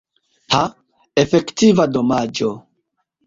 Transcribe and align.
Ha, 0.53 0.61
efektiva 1.25 1.87
domaĝo! 1.99 2.49